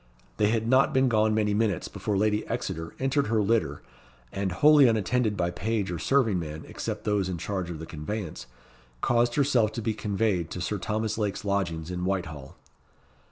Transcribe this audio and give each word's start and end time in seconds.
They 0.37 0.47
had 0.47 0.67
not 0.67 0.95
been 0.95 1.09
gone 1.09 1.35
many 1.35 1.53
minutes 1.53 1.87
before 1.87 2.17
Lady 2.17 2.43
Exeter 2.47 2.95
entered 2.97 3.27
her 3.27 3.39
litter, 3.39 3.83
and 4.31 4.51
wholly 4.51 4.87
unattended 4.87 5.37
by 5.37 5.51
page 5.51 5.91
or 5.91 5.99
serving 5.99 6.39
man, 6.39 6.65
except 6.67 7.03
those 7.03 7.29
in 7.29 7.37
charge 7.37 7.69
of 7.69 7.77
the 7.77 7.85
conveyance, 7.85 8.47
caused 9.01 9.35
herself 9.35 9.71
to 9.73 9.81
be 9.83 9.93
conveyed 9.93 10.49
to 10.49 10.59
Sir 10.59 10.79
Thomas 10.79 11.19
Lake's 11.19 11.45
lodgings 11.45 11.91
in 11.91 12.03
Whitehall. 12.03 12.57